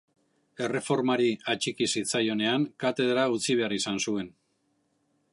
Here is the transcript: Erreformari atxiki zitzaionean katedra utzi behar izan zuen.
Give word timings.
Erreformari 0.67 1.27
atxiki 1.53 1.87
zitzaionean 1.99 2.65
katedra 2.85 3.27
utzi 3.35 3.57
behar 3.61 3.77
izan 3.77 4.01
zuen. 4.05 4.33